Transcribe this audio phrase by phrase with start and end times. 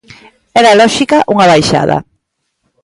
[0.59, 1.97] Era lóxica unha baixada.